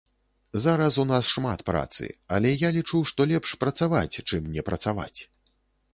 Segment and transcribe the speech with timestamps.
[0.63, 5.19] Зараз у нас шмат працы, але я лічу, што лепш працаваць, чым не працаваць.